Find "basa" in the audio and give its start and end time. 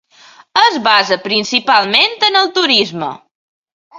0.87-1.17